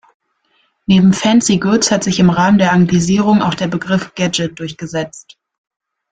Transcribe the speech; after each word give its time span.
Neben 0.87 1.13
Fancy 1.13 1.59
Goods 1.59 1.91
hat 1.91 2.03
sich 2.03 2.17
im 2.19 2.31
Rahmen 2.31 2.57
der 2.57 2.71
Anglisierung 2.71 3.43
auch 3.43 3.53
der 3.53 3.67
Begriff 3.67 4.15
Gadget 4.15 4.57
durchgesetzt. 4.57 5.37